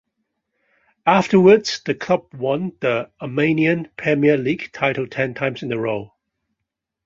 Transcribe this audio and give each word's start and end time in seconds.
Afterwards, 1.05 1.81
the 1.85 1.93
club 1.93 2.33
won 2.33 2.73
the 2.79 3.11
Armenian 3.21 3.91
Premier 3.97 4.35
League 4.35 4.71
title 4.73 5.05
ten 5.07 5.35
times 5.35 5.61
in 5.61 5.71
a 5.71 5.77
row. 5.77 6.11